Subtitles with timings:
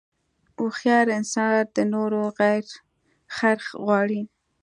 [0.57, 2.21] هوښیار انسان د نورو
[3.35, 4.21] خیر غواړي.